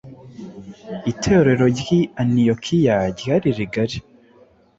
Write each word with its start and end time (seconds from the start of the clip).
Itorero 1.11 1.65
ry’i 1.79 1.99
Antiyokiya 2.21 2.95
ryari 3.17 3.49
rigari 3.57 3.97